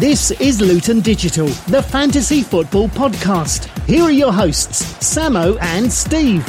[0.00, 3.66] This is Luton Digital, the fantasy football podcast.
[3.86, 6.42] Here are your hosts, Samo and Steve.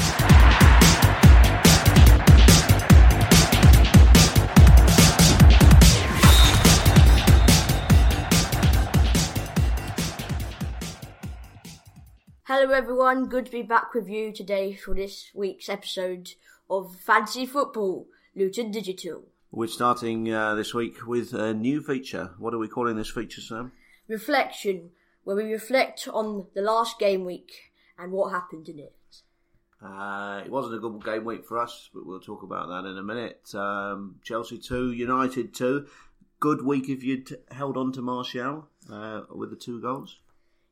[12.45, 13.25] Hello, everyone.
[13.25, 16.35] Good to be back with you today for this week's episode
[16.69, 19.25] of Fantasy Football Luton Digital.
[19.53, 22.31] We're starting uh, this week with a new feature.
[22.37, 23.73] What are we calling this feature, Sam?
[24.07, 24.91] Reflection,
[25.25, 28.95] where we reflect on the last game week and what happened in it.
[29.83, 32.97] Uh, it wasn't a good game week for us, but we'll talk about that in
[32.97, 33.53] a minute.
[33.53, 35.85] Um, Chelsea 2, United 2.
[36.39, 40.19] Good week if you'd held on to Martial uh, with the two goals.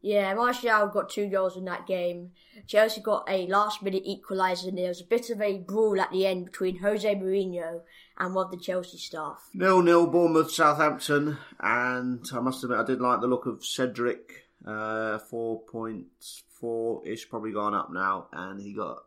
[0.01, 2.31] Yeah, Martial got two goals in that game.
[2.67, 6.11] Chelsea got a last minute equaliser and there was a bit of a brawl at
[6.11, 7.81] the end between Jose Mourinho
[8.17, 9.49] and one of the Chelsea staff.
[9.53, 14.45] Nil nil Bournemouth Southampton and I must admit I did like the look of Cedric.
[14.65, 18.99] Uh, four points four ish probably gone up now and he got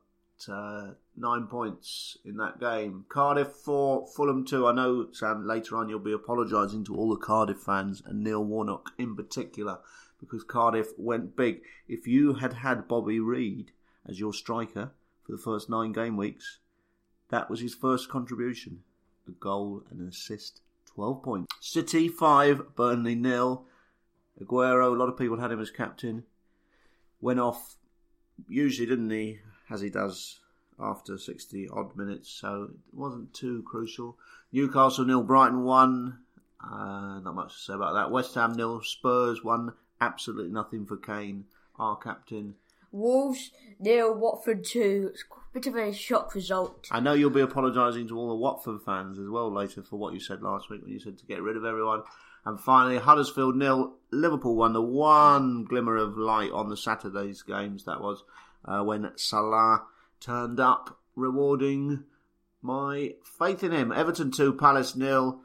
[0.49, 3.05] uh, nine points in that game.
[3.09, 4.67] Cardiff four, Fulham two.
[4.67, 8.45] I know Sam later on you'll be apologising to all the Cardiff fans and Neil
[8.45, 9.79] Warnock in particular
[10.23, 11.63] because Cardiff went big.
[11.89, 13.73] If you had had Bobby Reid
[14.09, 14.93] as your striker
[15.25, 16.61] for the first nine game weeks,
[17.29, 18.83] that was his first contribution.
[19.29, 20.61] A goal and an assist,
[20.95, 21.55] 12 points.
[21.61, 23.67] City 5, Burnley nil.
[24.41, 26.25] Aguero, a lot of people had him as captain.
[27.21, 27.77] Went off,
[28.49, 30.41] usually, didn't he, as he does
[30.81, 34.19] after 60 odd minutes, so it wasn't too crucial.
[34.53, 36.19] Newcastle nil, Brighton 1.
[36.65, 38.11] Uh, not much to say about that.
[38.11, 39.73] West Ham nil, Spurs 1
[40.03, 41.45] absolutely nothing for Kane,
[41.79, 42.57] our captain.
[42.91, 45.11] Wolves nil, Watford two.
[45.15, 46.89] It's a bit of a shock result.
[46.91, 50.13] I know you'll be apologising to all the Watford fans as well later for what
[50.13, 52.03] you said last week when you said to get rid of everyone.
[52.45, 54.73] And finally, Huddersfield nil, Liverpool won.
[54.73, 58.25] The one glimmer of light on the Saturday's games that was
[58.65, 59.85] uh, when Salah
[60.21, 62.05] turned up, rewarding
[62.61, 63.93] my faith in him.
[63.93, 65.41] Everton two, Palace nil.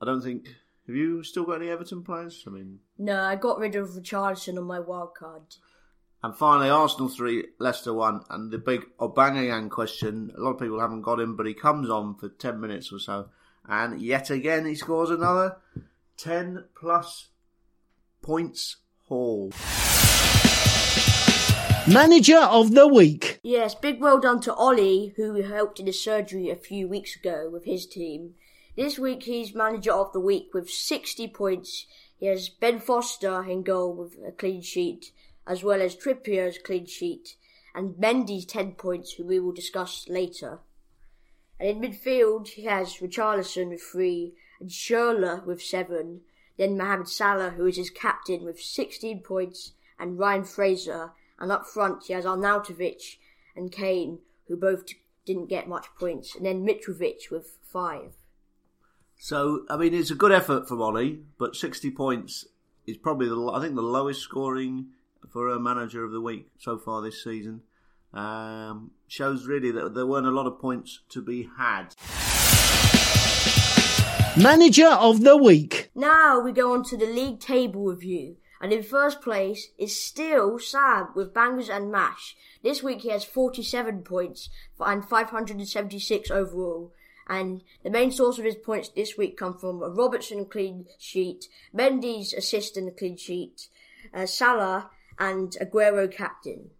[0.00, 0.48] I don't think
[0.86, 2.44] have you still got any Everton players?
[2.46, 5.42] I mean, no, I got rid of Richarlison on my wild card.
[6.24, 10.32] And finally, Arsenal three, Leicester one, and the big Aubameyang question.
[10.36, 12.98] A lot of people haven't got him, but he comes on for ten minutes or
[12.98, 13.28] so,
[13.68, 15.56] and yet again he scores another
[16.16, 17.30] ten plus
[18.22, 18.76] points
[19.08, 19.52] haul.
[21.92, 23.40] Manager of the week.
[23.42, 27.50] Yes, big well done to Ollie, who helped in the surgery a few weeks ago
[27.52, 28.34] with his team.
[28.74, 31.84] This week he's manager of the week with 60 points.
[32.16, 35.12] He has Ben Foster in goal with a clean sheet,
[35.46, 37.36] as well as Trippier's clean sheet,
[37.74, 40.60] and Mendy's 10 points, who we will discuss later.
[41.60, 46.22] And in midfield he has Richarlison with 3, and Schürrle with 7,
[46.56, 51.66] then Mohamed Salah, who is his captain with 16 points, and Ryan Fraser, and up
[51.66, 53.18] front he has Arnautovic
[53.54, 54.86] and Kane, who both
[55.26, 58.14] didn't get much points, and then Mitrovic with 5.
[59.24, 62.44] So, I mean, it's a good effort from Ollie, but 60 points
[62.88, 64.86] is probably, the, I think, the lowest scoring
[65.32, 67.60] for a manager of the week so far this season.
[68.12, 71.94] Um, shows really that there weren't a lot of points to be had.
[74.36, 75.92] Manager of the week.
[75.94, 78.38] Now we go on to the league table review.
[78.60, 82.34] And in first place is still Sam with bangers and mash.
[82.64, 84.48] This week he has 47 points
[84.80, 86.92] and 576 overall
[87.28, 91.46] and the main source of his points this week come from a Robertson clean sheet,
[91.74, 93.68] Mendy's assist in the clean sheet,
[94.12, 96.70] uh, Salah, and Aguero captain.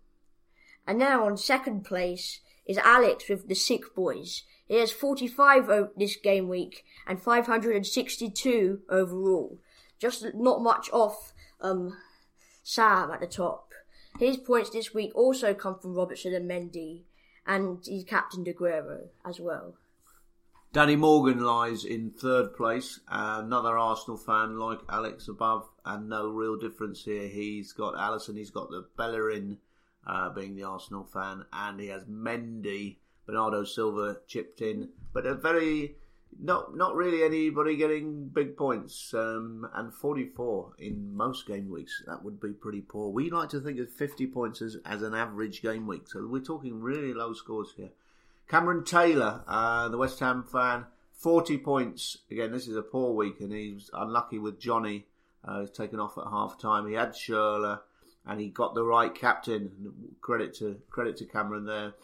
[0.86, 4.42] And now on second place is Alex with the Sick Boys.
[4.66, 9.58] He has 45 this game week and 562 overall.
[9.98, 11.96] Just not much off um,
[12.62, 13.72] Sam at the top.
[14.18, 17.02] His points this week also come from Robertson and Mendy,
[17.46, 19.74] and he's captain Aguero as well.
[20.72, 23.00] Danny Morgan lies in third place.
[23.06, 27.28] another Arsenal fan like Alex above, and no real difference here.
[27.28, 29.58] He's got Alisson, he's got the Bellerin
[30.06, 32.96] uh, being the Arsenal fan, and he has Mendy,
[33.26, 35.96] Bernardo Silva chipped in, but a very
[36.40, 39.12] not not really anybody getting big points.
[39.12, 43.10] Um, and 44 in most game weeks that would be pretty poor.
[43.10, 46.40] We like to think of 50 points as, as an average game week, so we're
[46.40, 47.90] talking really low scores here.
[48.52, 50.84] Cameron Taylor, uh, the West Ham fan,
[51.14, 52.18] 40 points.
[52.30, 55.06] Again, this is a poor week, and he was unlucky with Johnny.
[55.42, 56.86] Uh, taken off at half time.
[56.86, 57.80] He had Schürrle,
[58.26, 59.94] and he got the right captain.
[60.20, 61.94] Credit to credit to Cameron there.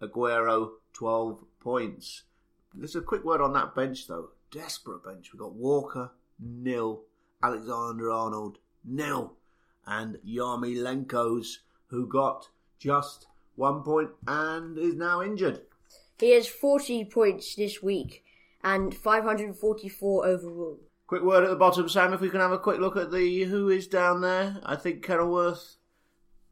[0.00, 2.22] Aguero, 12 points.
[2.72, 4.28] There's a quick word on that bench, though.
[4.52, 5.32] Desperate bench.
[5.32, 7.02] We've got Walker, nil,
[7.42, 9.32] Alexander Arnold nil,
[9.84, 13.26] and Yarmolenko's who got just
[13.56, 15.62] one point and is now injured.
[16.18, 18.24] He has 40 points this week
[18.64, 20.80] and 544 overall.
[21.06, 22.12] Quick word at the bottom, Sam.
[22.12, 24.60] If we can have a quick look at the who is down there.
[24.64, 25.76] I think Kenilworth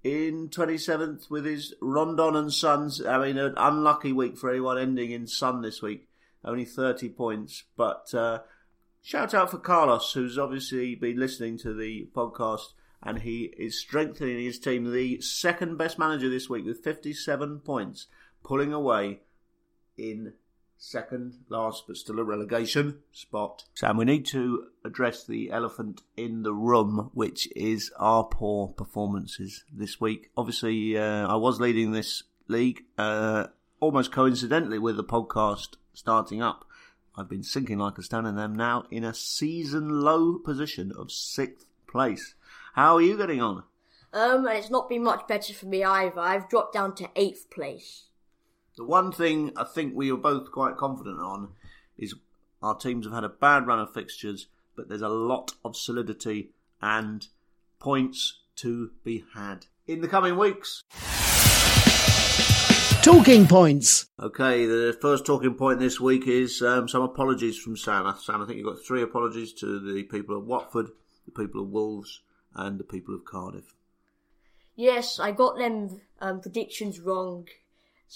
[0.05, 3.05] in 27th with his Rondon and Sons.
[3.05, 6.09] I mean, an unlucky week for anyone ending in Sun this week.
[6.45, 7.65] Only 30 points.
[7.77, 8.41] But uh,
[9.03, 14.45] shout out for Carlos, who's obviously been listening to the podcast and he is strengthening
[14.45, 14.93] his team.
[14.93, 18.07] The second best manager this week with 57 points,
[18.43, 19.21] pulling away
[19.97, 20.35] in
[20.77, 23.65] second last, but still a relegation spot.
[23.75, 29.65] Sam, we need to address the elephant in the room, which is our poor performances
[29.73, 30.31] this week.
[30.37, 33.47] Obviously, uh, I was leading this league uh,
[33.81, 36.67] almost coincidentally with the podcast starting up.
[37.17, 41.13] I've been sinking like a stone and I'm now in a season low position of
[41.13, 42.35] sixth place.
[42.75, 43.63] How are you getting on?
[44.13, 46.21] Um, it's not been much better for me either.
[46.21, 48.07] I've dropped down to eighth place.
[48.77, 51.51] The one thing I think we are both quite confident on
[51.97, 52.15] is
[52.61, 56.51] our teams have had a bad run of fixtures, but there's a lot of solidity
[56.83, 57.27] and
[57.79, 60.83] points to be had in the coming weeks.
[63.03, 64.09] Talking points.
[64.19, 68.13] Okay, the first talking point this week is um, some apologies from Sam.
[68.19, 70.89] Sam, I think you've got three apologies to the people of Watford,
[71.27, 72.23] the people of Wolves,
[72.55, 73.75] and the people of Cardiff.
[74.75, 77.47] Yes, I got them um, predictions wrong.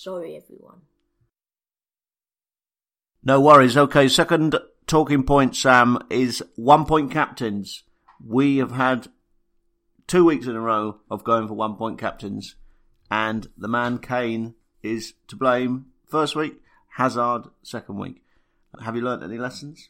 [0.01, 0.83] Sorry, everyone.
[3.25, 3.77] No worries.
[3.77, 4.57] Okay, second
[4.87, 7.83] talking point, Sam, is one point captains.
[8.25, 9.09] We have had
[10.07, 12.55] two weeks in a row of going for one point captains,
[13.11, 14.55] and the man Kane
[14.85, 16.63] is to blame first week,
[16.97, 18.23] Hazard second week.
[18.81, 19.89] Have you learnt any lessons?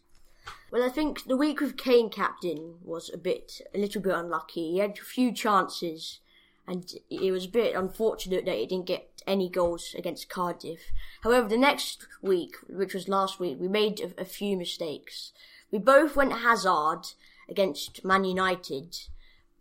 [0.71, 4.71] Well, I think the week with Kane captain was a bit, a little bit unlucky.
[4.71, 6.21] He had a few chances,
[6.67, 10.81] and it was a bit unfortunate that he didn't get any goals against Cardiff.
[11.23, 15.33] However, the next week, which was last week, we made a, a few mistakes.
[15.71, 17.03] We both went Hazard
[17.49, 18.97] against Man United,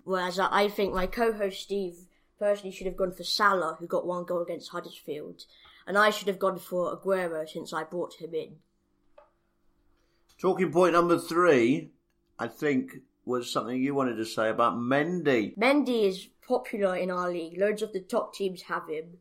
[0.03, 2.07] whereas I think my co-host Steve
[2.39, 5.43] personally should have gone for Salah, who got one goal against Huddersfield,
[5.85, 8.57] and I should have gone for Aguero since I brought him in.
[10.39, 11.91] Talking point number three,
[12.37, 12.91] I think,
[13.25, 15.57] was something you wanted to say about Mendy.
[15.57, 17.57] Mendy is popular in our league.
[17.57, 19.17] Loads of the top teams have him,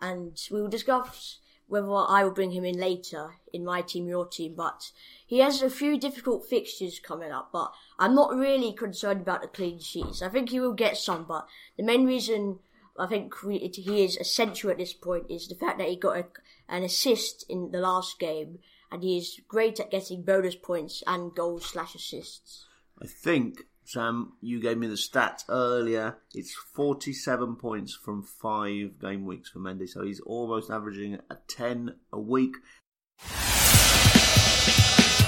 [0.00, 4.26] and we will discuss whether I will bring him in later in my team, your
[4.26, 4.54] team.
[4.56, 4.90] But
[5.26, 7.50] he has a few difficult fixtures coming up.
[7.52, 10.22] But I'm not really concerned about the clean sheets.
[10.22, 11.46] I think he will get some, but
[11.76, 12.60] the main reason
[12.98, 16.26] I think he is essential at this point is the fact that he got a,
[16.68, 18.58] an assist in the last game
[18.90, 22.64] and he is great at getting bonus points and goals slash assists.
[23.00, 26.18] I think, Sam, you gave me the stats earlier.
[26.34, 31.94] It's 47 points from five game weeks for Mendy, so he's almost averaging a 10
[32.12, 32.56] a week.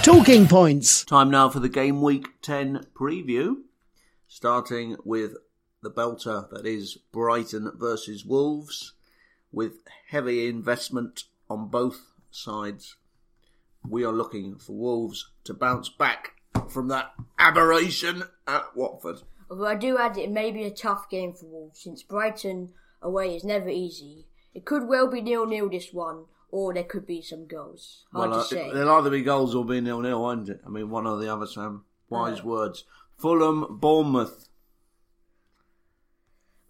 [0.03, 1.07] Talking points.
[1.07, 3.63] Time now for the game week 10 preview,
[4.29, 5.37] starting with
[5.83, 8.93] the belter that is Brighton versus Wolves,
[9.51, 9.79] with
[10.11, 12.97] heavy investment on both sides
[13.89, 16.40] we are looking for Wolves to bounce back
[16.71, 19.23] from that aberration at Watford.
[19.51, 22.73] Although I do add it may be a tough game for Wolves since Brighton
[23.03, 24.27] away is never easy.
[24.55, 28.05] It could well be nil nil this one, or there could be some goals.
[28.13, 28.71] Hard well, to uh, say.
[28.73, 30.61] There'll either be goals or be nil nil, won't it?
[30.65, 31.85] I mean, one or the other, Sam.
[32.09, 32.85] Wise uh, words.
[33.17, 34.49] Fulham, Bournemouth.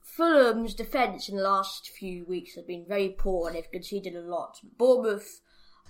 [0.02, 4.20] Fulham's defence in the last few weeks have been very poor and they've conceded a
[4.20, 4.60] lot.
[4.76, 5.40] Bournemouth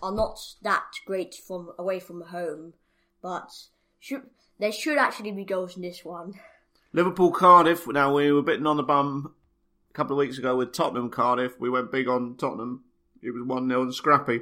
[0.03, 2.75] are not that great from away from home,
[3.23, 3.51] but
[4.01, 4.23] should,
[4.59, 6.35] there should actually be goals in this one.
[6.93, 7.87] Liverpool Cardiff.
[7.87, 9.33] Now we were bitten on the bum
[9.91, 11.59] a couple of weeks ago with Tottenham Cardiff.
[11.61, 12.83] We went big on Tottenham.
[13.23, 14.41] It was one 0 and scrappy.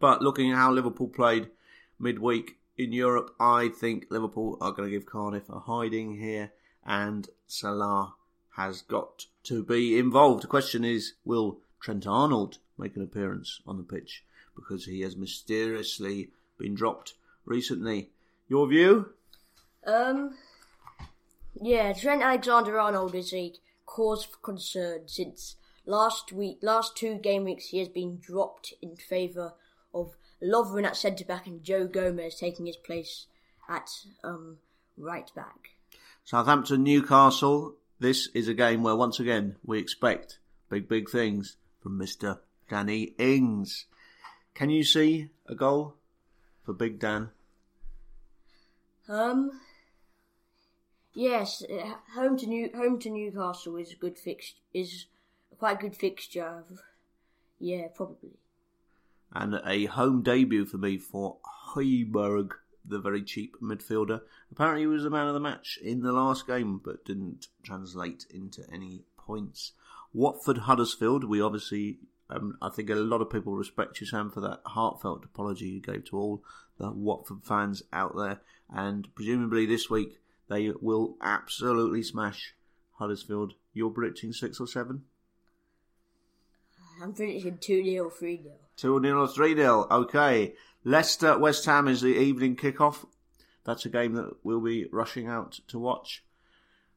[0.00, 1.50] But looking at how Liverpool played
[1.98, 6.52] midweek in Europe, I think Liverpool are going to give Cardiff a hiding here,
[6.86, 8.14] and Salah
[8.56, 10.42] has got to be involved.
[10.42, 14.24] The question is, will Trent Arnold make an appearance on the pitch?
[14.54, 17.14] because he has mysteriously been dropped
[17.44, 18.10] recently.
[18.52, 19.06] Your view?
[19.86, 20.36] Um,
[21.58, 23.54] yeah, Trent Alexander-Arnold is a
[23.86, 25.56] cause for concern since
[25.86, 29.54] last week, last two game weeks, he has been dropped in favour
[29.94, 33.24] of Lovren at centre back and Joe Gomez taking his place
[33.70, 33.88] at
[34.22, 34.58] um,
[34.98, 35.70] right back.
[36.22, 37.76] Southampton Newcastle.
[38.00, 42.40] This is a game where once again we expect big, big things from Mr.
[42.68, 43.86] Danny Ings.
[44.52, 45.94] Can you see a goal
[46.66, 47.30] for Big Dan?
[49.12, 49.60] Um,
[51.14, 51.62] Yes,
[52.14, 55.06] home to New home to Newcastle is a good fix is
[55.58, 56.64] quite a good fixture.
[57.58, 58.38] Yeah, probably.
[59.34, 61.36] And a home debut for me for
[61.74, 62.52] Højbjerg,
[62.84, 64.22] the very cheap midfielder.
[64.50, 68.26] Apparently, he was the man of the match in the last game, but didn't translate
[68.30, 69.72] into any points.
[70.14, 71.98] Watford Huddersfield, we obviously,
[72.30, 75.80] um, I think a lot of people respect you, Sam, for that heartfelt apology you
[75.80, 76.44] gave to all
[76.78, 78.40] the Watford fans out there.
[78.74, 82.54] And presumably this week, they will absolutely smash
[82.94, 83.54] Huddersfield.
[83.74, 85.04] You're predicting six or seven?
[87.02, 88.54] I'm predicting 2 0, 3 0.
[88.76, 89.86] 2 0 or 3 0.
[89.90, 90.54] Okay.
[90.84, 93.04] Leicester West Ham is the evening kickoff.
[93.64, 96.24] That's a game that we'll be rushing out to watch,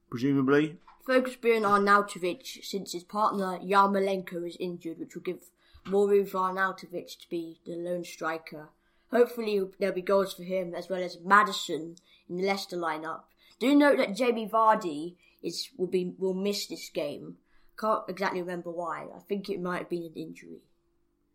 [0.10, 0.78] presumably.
[1.06, 5.50] Focus being on Arnautovic since his partner Yarmolenko is injured, which will give
[5.86, 8.70] more room for Arnautovic to be the lone striker.
[9.12, 11.96] Hopefully, there'll be goals for him as well as Maddison
[12.28, 13.22] in the Leicester lineup.
[13.60, 17.38] Do note that Jamie Vardy is will be will miss this game.
[17.80, 19.08] Can't exactly remember why.
[19.16, 20.62] I think it might have been an injury.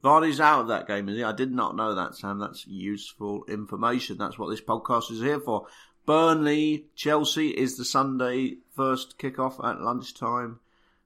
[0.02, 1.22] Vardy's out of that game, is he?
[1.22, 2.38] I did not know that, Sam.
[2.38, 4.16] That's useful information.
[4.16, 5.66] That's what this podcast is here for.
[6.06, 10.60] Burnley, Chelsea is the Sunday first kickoff at lunchtime.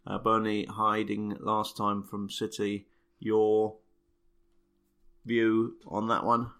[0.06, 2.86] Uh, Burnley hiding last time from City.
[3.18, 3.76] Your
[5.24, 6.50] view on that one?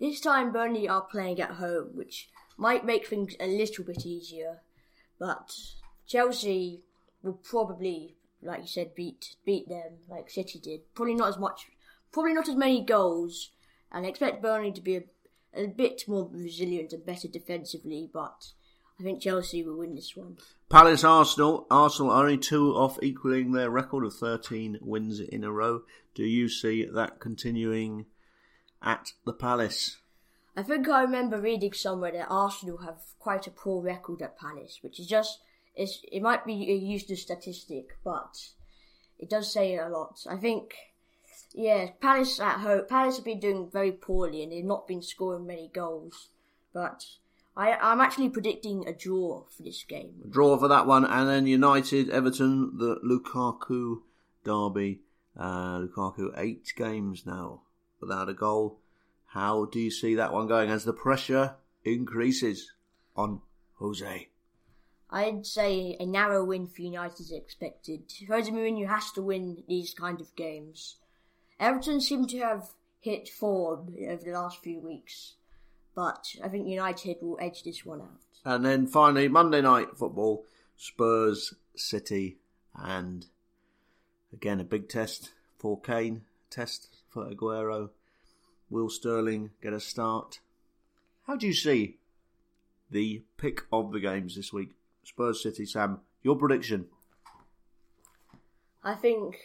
[0.00, 4.60] This time, Burnley are playing at home, which might make things a little bit easier.
[5.18, 5.54] But
[6.06, 6.82] Chelsea
[7.22, 10.94] will probably, like you said, beat beat them like City did.
[10.94, 11.66] Probably not as much,
[12.12, 13.50] probably not as many goals,
[13.90, 15.02] and expect Burnley to be a,
[15.54, 18.08] a bit more resilient and better defensively.
[18.12, 18.52] But
[18.98, 20.38] I think Chelsea will win this one.
[20.68, 21.66] Palace Arsenal.
[21.70, 25.82] Arsenal are only two off equaling their record of 13 wins in a row.
[26.14, 28.06] Do you see that continuing
[28.82, 29.98] at the Palace?
[30.56, 34.80] I think I remember reading somewhere that Arsenal have quite a poor record at Palace,
[34.82, 35.38] which is just
[35.78, 38.36] it's, it might be a useless statistic, but
[39.16, 40.18] it does say a lot.
[40.28, 40.74] I think,
[41.52, 45.46] yeah, Palace at home, Palace have been doing very poorly and they've not been scoring
[45.46, 46.28] many goals.
[46.72, 47.04] But
[47.56, 50.22] I, I'm actually predicting a draw for this game.
[50.28, 54.02] Draw for that one, and then United, Everton, the Lukaku
[54.44, 55.00] derby.
[55.36, 57.62] Uh, Lukaku eight games now
[58.00, 58.80] without a goal.
[59.26, 62.72] How do you see that one going as the pressure increases
[63.14, 63.42] on
[63.78, 64.28] Jose?
[65.10, 68.12] I'd say a narrow win for United is expected.
[68.28, 70.96] Jose Mourinho has to win these kind of games.
[71.60, 75.34] Everton seem to have hit form over the last few weeks,
[75.94, 78.20] but I think United will edge this one out.
[78.44, 80.44] And then finally, Monday night football,
[80.76, 82.38] Spurs, City,
[82.74, 83.26] and
[84.32, 87.90] again a big test for Kane, test for Aguero.
[88.70, 90.40] Will Sterling get a start?
[91.26, 91.98] How do you see
[92.90, 94.70] the pick of the games this week?
[95.02, 96.00] Spurs City, Sam.
[96.22, 96.86] Your prediction?
[98.84, 99.36] I think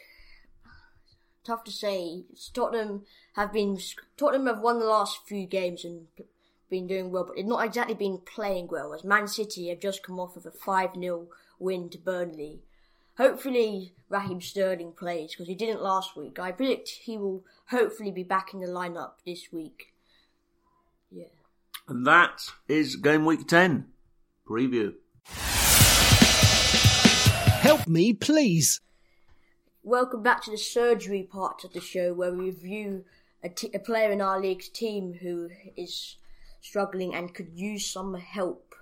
[1.44, 2.24] tough to say.
[2.54, 3.04] Tottenham
[3.36, 3.78] have been
[4.18, 6.08] Tottenham have won the last few games and
[6.70, 8.94] been doing well, but they've not exactly been playing well.
[8.94, 11.28] As Man City have just come off of a five 0
[11.60, 12.62] win to Burnley.
[13.18, 16.40] Hopefully, Raheem Sterling plays because he didn't last week.
[16.40, 19.94] I predict he will hopefully be back in the lineup this week.
[21.12, 21.26] Yeah.
[21.88, 23.86] And that is game week 10
[24.50, 24.94] preview.
[27.64, 28.82] Help me, please.
[29.86, 33.04] Welcome back to the surgery part of the show where we review
[33.44, 36.16] a, t- a player in our league's team who is
[36.62, 38.76] struggling and could use some help.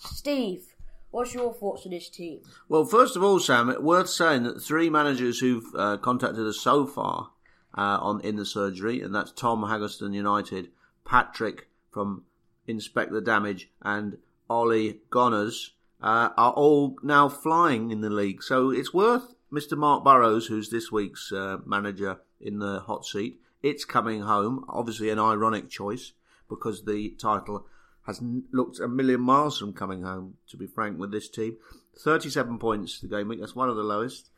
[0.00, 0.74] Steve,
[1.12, 2.40] what's your thoughts on this team?
[2.68, 6.58] Well, first of all, Sam, it's worth saying that three managers who've uh, contacted us
[6.58, 7.30] so far
[7.78, 10.70] uh, on in the surgery, and that's Tom Haggerston United,
[11.04, 12.24] Patrick from
[12.66, 14.18] Inspect the Damage, and
[14.50, 15.70] Ollie Gonners,
[16.02, 18.42] uh, are all now flying in the league.
[18.42, 19.76] So it's worth Mr.
[19.76, 23.38] Mark Burrows, who's this week's uh, manager in the hot seat.
[23.62, 24.64] It's coming home.
[24.68, 26.12] Obviously, an ironic choice
[26.48, 27.66] because the title
[28.06, 30.38] has looked a million miles from coming home.
[30.48, 31.58] To be frank, with this team,
[32.02, 33.40] thirty-seven points the game week.
[33.40, 34.30] That's one of the lowest.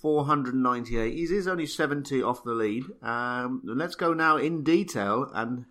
[0.00, 1.14] 498.
[1.14, 2.82] He is only 70 off the lead.
[3.02, 5.66] Um, let's go now in detail and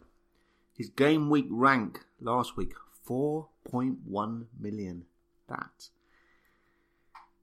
[0.73, 2.71] his game week rank last week
[3.05, 5.03] 4.1 million.
[5.49, 5.89] That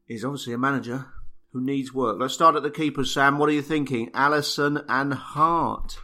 [0.08, 1.08] is obviously a manager
[1.58, 2.16] who needs work.
[2.18, 3.38] Let's start at the keepers, Sam.
[3.38, 4.10] What are you thinking?
[4.12, 5.98] Alisson and Hart.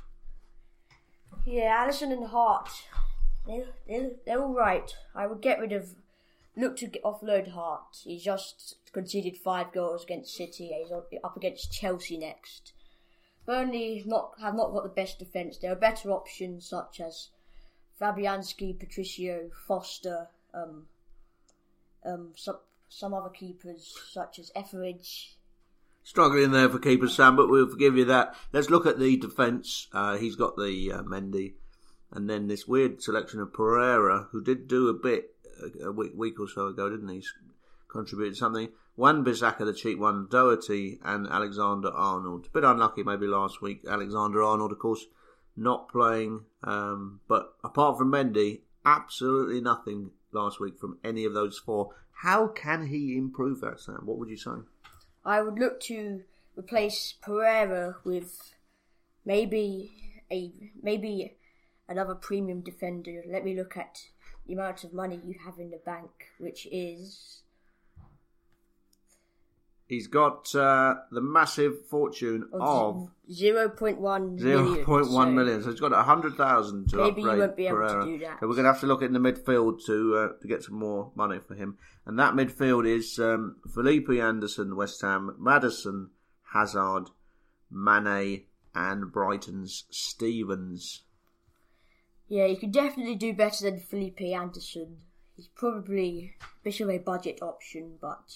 [1.47, 2.71] Yeah, Alisson and Hart.
[3.47, 4.95] They're, they're, they're all right.
[5.15, 5.95] I would get rid of.
[6.57, 7.99] Look to get, offload Hart.
[8.05, 10.71] He's just conceded five goals against City.
[10.81, 12.73] He's up against Chelsea next.
[13.47, 15.59] Burnley not have not got the best defence.
[15.59, 17.29] There are better options such as
[18.01, 20.87] Fabianski, Patricio, Foster, um,
[22.05, 22.59] um, some
[22.89, 25.37] some other keepers such as Etheridge.
[26.07, 28.37] Struggling there for keeper Sam, but we'll forgive you that.
[28.53, 29.89] Let's look at the defence.
[29.91, 31.55] Uh, he's got the uh, Mendy,
[32.13, 35.31] and then this weird selection of Pereira, who did do a bit
[35.83, 37.17] a week, week or so ago, didn't he?
[37.17, 37.33] He's
[37.89, 38.69] contributed something.
[38.97, 42.47] Wan-Bissaka, the cheap one, Doherty, and Alexander Arnold.
[42.47, 43.81] A bit unlucky maybe last week.
[43.89, 45.07] Alexander Arnold, of course,
[45.57, 46.45] not playing.
[46.63, 51.95] Um, but apart from Mendy, absolutely nothing last week from any of those four.
[52.23, 54.03] How can he improve that, Sam?
[54.05, 54.51] What would you say?
[55.25, 56.23] I would look to
[56.57, 58.55] replace Pereira with
[59.25, 59.93] maybe
[60.31, 60.53] a
[60.83, 61.37] maybe
[61.89, 63.23] another premium defender.
[63.27, 64.01] Let me look at
[64.47, 67.43] the amount of money you have in the bank, which is
[69.95, 75.63] He's got uh, the massive fortune of zero point one zero point one so million.
[75.63, 78.19] So he's got a hundred thousand to Maybe you upgrade won't be able to do
[78.19, 78.41] that.
[78.41, 80.79] So we're going to have to look in the midfield to uh, to get some
[80.79, 81.79] more money for him.
[82.07, 86.11] And that midfield is um, Felipe Anderson, West Ham, Maddison,
[86.53, 87.11] Hazard,
[87.71, 88.43] Mane,
[88.75, 91.05] and Brighton's Stephens.
[92.27, 94.97] Yeah, you could definitely do better than Felipe Anderson.
[95.37, 98.33] He's probably a bit of a budget option, but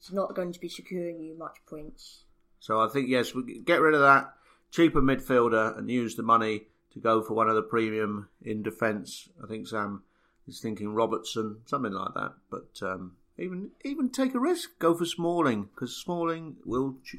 [0.00, 2.24] he's not going to be securing you much points.
[2.58, 4.32] So I think yes, we get rid of that
[4.70, 9.28] cheaper midfielder and use the money to go for one of the premium in defence.
[9.42, 10.02] I think Sam
[10.46, 12.32] is thinking Robertson, something like that.
[12.50, 17.16] But um, even even take a risk, go for Smalling because Smalling will ch-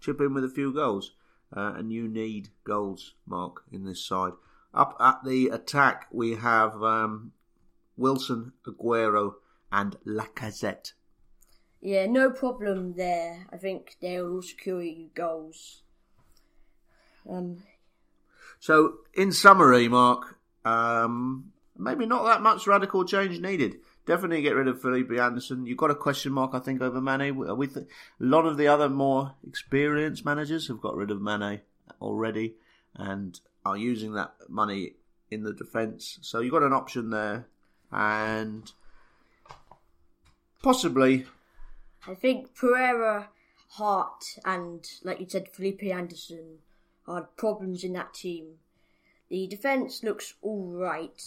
[0.00, 1.12] chip in with a few goals,
[1.56, 4.32] uh, and you need goals, Mark, in this side.
[4.74, 7.32] Up at the attack, we have um,
[7.96, 9.34] Wilson, Aguero,
[9.70, 10.92] and Lacazette.
[11.82, 13.48] Yeah, no problem there.
[13.52, 15.82] I think they'll all secure you goals.
[17.28, 17.64] Um,
[18.60, 23.80] So, in summary, Mark, um, maybe not that much radical change needed.
[24.06, 25.66] Definitely get rid of Felipe Anderson.
[25.66, 27.36] You've got a question mark, I think, over Mane.
[27.36, 31.62] We th- a lot of the other more experienced managers have got rid of Mane
[32.00, 32.54] already
[32.94, 34.94] and are using that money
[35.30, 36.18] in the defence.
[36.22, 37.46] So you've got an option there,
[37.90, 38.70] and
[40.62, 41.26] possibly
[42.06, 43.28] I think Pereira,
[43.70, 46.58] Hart, and like you said, Felipe Anderson
[47.06, 48.58] are problems in that team.
[49.28, 51.22] The defence looks all right,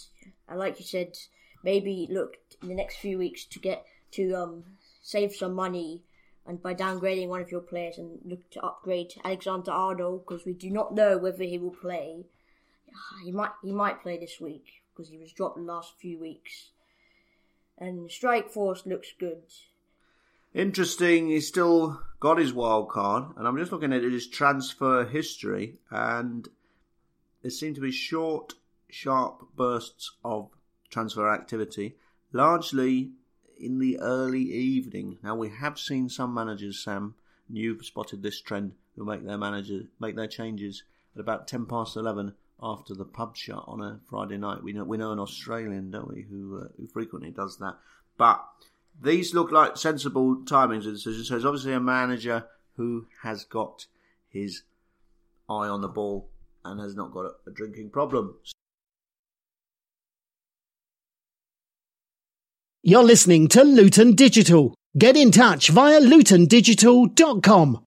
[0.49, 1.17] and like you said,
[1.63, 4.63] maybe look in the next few weeks to get to um
[5.01, 6.01] save some money,
[6.45, 10.53] and by downgrading one of your players and look to upgrade Alexander Arnold because we
[10.53, 12.25] do not know whether he will play.
[13.23, 16.71] He might he might play this week because he was dropped the last few weeks.
[17.77, 19.43] And Strike Force looks good.
[20.55, 21.27] Interesting.
[21.27, 26.47] He's still got his wild card, and I'm just looking at his transfer history, and
[27.41, 28.53] there seem to be short,
[28.89, 30.49] sharp bursts of
[30.89, 31.97] transfer activity,
[32.31, 33.11] largely
[33.59, 35.17] in the early evening.
[35.21, 37.15] Now we have seen some managers, Sam,
[37.49, 40.83] and you've spotted this trend, who make their manager make their changes
[41.15, 44.63] at about ten past eleven after the pub shut on a Friday night.
[44.63, 47.75] We know we know an Australian, don't we, who uh, who frequently does that,
[48.17, 48.47] but
[49.01, 51.27] these look like sensible timings of decisions.
[51.27, 53.87] So it's obviously a manager who has got
[54.29, 54.63] his
[55.49, 56.29] eye on the ball
[56.63, 58.35] and has not got a, a drinking problem.
[62.83, 64.75] You're listening to Luton Digital.
[64.97, 67.83] Get in touch via lutondigital.com.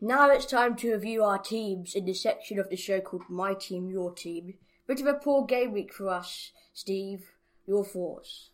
[0.00, 3.54] Now it's time to review our teams in the section of the show called My
[3.54, 4.54] Team, Your Team.
[4.86, 7.30] Bit of a poor game week for us, Steve.
[7.66, 8.50] Your thoughts?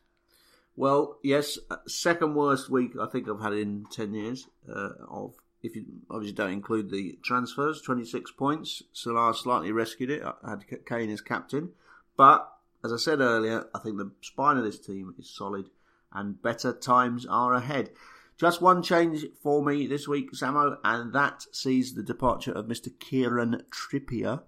[0.76, 4.46] Well, yes, uh, second worst week I think I've had in ten years.
[4.68, 8.82] Uh, of if you obviously don't include the transfers, twenty six points.
[8.92, 10.22] Salah slightly rescued it.
[10.22, 11.70] I had Kane as captain,
[12.16, 12.52] but
[12.84, 15.70] as I said earlier, I think the spine of this team is solid,
[16.12, 17.90] and better times are ahead.
[18.38, 22.96] Just one change for me this week, Samo, and that sees the departure of Mr.
[23.00, 24.42] Kieran Trippier.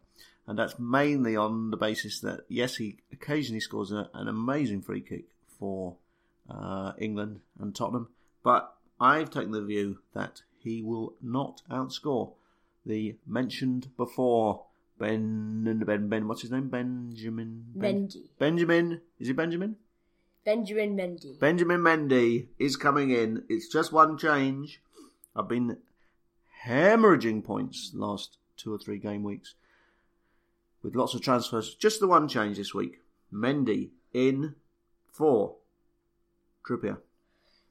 [0.50, 5.00] And that's mainly on the basis that, yes, he occasionally scores a, an amazing free
[5.00, 5.26] kick
[5.60, 5.94] for
[6.50, 8.08] uh, England and Tottenham,
[8.42, 12.32] but I've taken the view that he will not outscore
[12.84, 14.64] the mentioned before
[14.98, 16.68] Ben, Ben, Ben, what's his name?
[16.68, 17.66] Benjamin?
[17.76, 18.22] Ben, Mendy.
[18.40, 19.02] Benjamin?
[19.20, 19.76] Is it Benjamin?
[20.44, 21.38] Benjamin Mendy.
[21.38, 23.44] Benjamin Mendy is coming in.
[23.48, 24.82] It's just one change.
[25.36, 25.76] I've been
[26.66, 29.54] hemorrhaging points the last two or three game weeks
[30.82, 31.74] with lots of transfers.
[31.74, 33.00] Just the one change this week.
[33.32, 34.54] Mendy in
[35.10, 35.56] for
[36.66, 36.98] Trippier.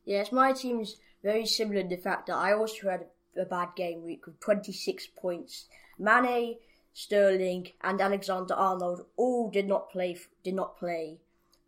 [0.05, 3.05] yes, my team's very similar in the fact that I also had
[3.37, 5.67] a bad game week with 26 points.
[5.97, 6.57] Mane
[6.93, 10.17] Sterling, and Alexander Arnold all did not play.
[10.43, 11.19] Did not play,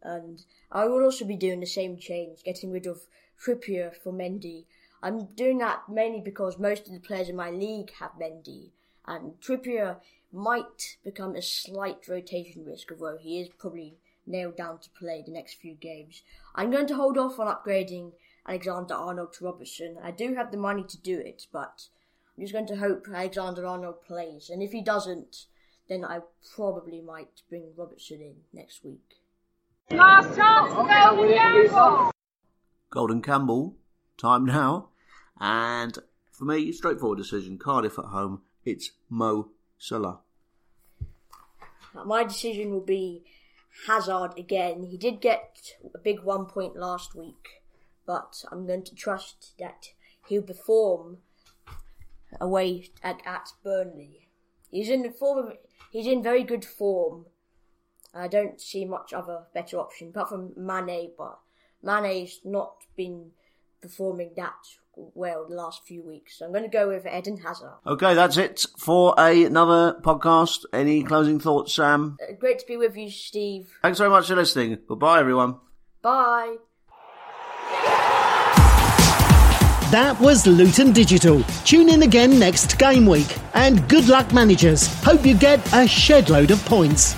[0.02, 3.08] and I will also be doing the same change, getting rid of
[3.42, 4.66] Trippier for Mendy.
[5.02, 8.72] I'm doing that mainly because most of the players in my league have Mendy,
[9.06, 9.98] and Trippier
[10.32, 15.32] might become a slight rotation risk, although he is probably nailed down to play the
[15.32, 16.24] next few games.
[16.56, 18.14] I'm going to hold off on upgrading
[18.48, 19.98] Alexander Arnold to Robertson.
[20.04, 21.88] I do have the money to do it, but
[22.38, 24.50] I'm just going to hope Alexander Arnold plays.
[24.50, 25.46] And if he doesn't,
[25.90, 26.20] then I
[26.56, 29.22] probably might bring Robertson in next week.
[29.90, 32.12] Last chance, Golden Campbell.
[32.90, 33.76] Golden Campbell,
[34.18, 34.90] time now.
[35.40, 35.98] And
[36.32, 37.58] for me, straightforward decision.
[37.58, 38.42] Cardiff at home.
[38.64, 39.50] It's Mo
[39.82, 40.20] Salah.
[42.06, 43.24] My decision will be
[43.88, 44.84] Hazard again.
[44.84, 47.64] He did get a big one point last week,
[48.06, 49.88] but I'm going to trust that
[50.28, 51.18] he'll perform
[52.40, 54.28] away at, at Burnley.
[54.70, 55.58] He's in form of,
[55.92, 57.26] he's in very good form.
[58.14, 61.40] I don't see much other better option apart from Mane, but
[61.84, 63.32] Mane's not been
[63.82, 64.62] performing that
[64.96, 66.40] well the last few weeks.
[66.40, 67.72] So I'm going to go with Eden Hazard.
[67.86, 70.66] Okay, that's it for a, another podcast.
[70.74, 72.18] Any closing thoughts, Sam?
[72.22, 73.72] Uh, great to be with you, Steve.
[73.82, 74.80] Thanks very much for listening.
[74.88, 75.58] Goodbye, everyone.
[76.02, 76.58] Bye.
[79.92, 81.44] That was Luton Digital.
[81.66, 83.28] Tune in again next game week.
[83.54, 84.88] And good luck, managers.
[85.04, 87.14] Hope you get a shed load of points.